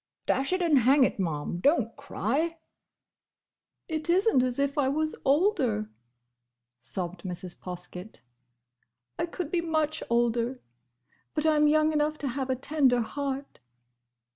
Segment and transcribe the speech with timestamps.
[0.25, 2.57] "Dash it and hang it, Ma'am, don't cry!"
[3.87, 5.91] "It is n't as if I was older,"
[6.79, 7.59] sobbed Mrs.
[7.61, 8.21] Poskett.
[9.19, 10.55] "I could be much older!
[11.35, 13.59] But I'm young enough to have a tender heart!"